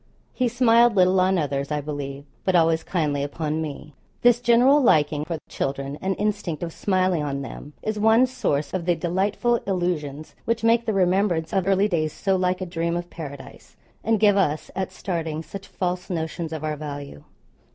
[0.33, 3.93] He smiled little on others I believe, but always kindly upon me.
[4.23, 8.85] This general liking for children and instinct of smiling on them is one source of
[8.85, 13.11] the delightful illusions which make the remembrance of early days so like a dream of
[13.11, 17.23] Paradise, and give us, at starting, such false notions of our value.